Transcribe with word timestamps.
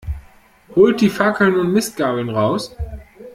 Holt 0.75 0.99
die 1.01 1.11
Fackeln 1.11 1.57
und 1.59 1.73
Mistgabeln 1.73 2.29
raus! 2.31 2.75